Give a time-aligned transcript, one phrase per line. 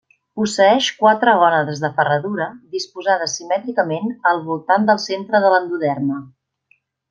[0.39, 6.19] Posseeix quatre gònades de ferradura disposades simètricament al voltant del centre de l'endoderma.